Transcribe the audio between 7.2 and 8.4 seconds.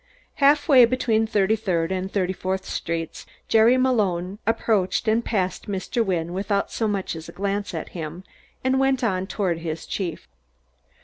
a glance at him,